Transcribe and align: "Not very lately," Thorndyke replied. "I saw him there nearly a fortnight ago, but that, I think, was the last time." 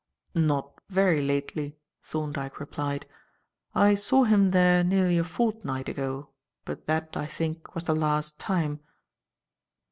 "Not 0.33 0.81
very 0.89 1.21
lately," 1.21 1.77
Thorndyke 2.01 2.59
replied. 2.59 3.05
"I 3.75 3.93
saw 3.93 4.23
him 4.23 4.49
there 4.49 4.83
nearly 4.83 5.19
a 5.19 5.23
fortnight 5.23 5.87
ago, 5.87 6.31
but 6.65 6.87
that, 6.87 7.15
I 7.15 7.27
think, 7.27 7.75
was 7.75 7.83
the 7.83 7.93
last 7.93 8.39
time." 8.39 8.79